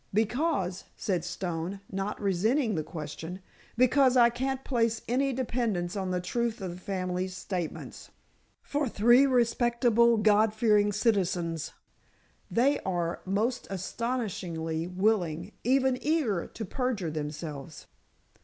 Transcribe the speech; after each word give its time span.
"Because," 0.15 0.85
said 0.95 1.23
Stone, 1.23 1.79
not 1.91 2.19
resenting 2.19 2.73
the 2.73 2.81
question, 2.83 3.39
"because 3.77 4.17
I 4.17 4.31
can't 4.31 4.63
place 4.63 5.03
any 5.07 5.31
dependence 5.31 5.95
on 5.95 6.09
the 6.09 6.19
truth 6.19 6.59
of 6.59 6.71
the 6.71 6.81
family's 6.81 7.37
statements. 7.37 8.09
For 8.63 8.89
three 8.89 9.27
respectable, 9.27 10.17
God 10.17 10.55
fearing 10.55 10.91
citizens, 10.91 11.73
they 12.49 12.79
are 12.79 13.21
most 13.25 13.67
astonishingly 13.69 14.87
willing, 14.87 15.51
even 15.63 15.99
eager, 16.01 16.47
to 16.47 16.65
perjure 16.65 17.11
themselves. 17.11 17.85